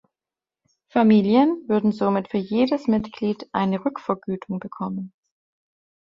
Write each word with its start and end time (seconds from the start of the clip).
Familien 0.89 1.63
würden 1.67 1.91
somit 1.91 2.29
für 2.31 2.39
jedes 2.39 2.87
Mitglied 2.87 3.47
eine 3.51 3.85
Rückvergütung 3.85 4.57
bekommen. 4.59 5.13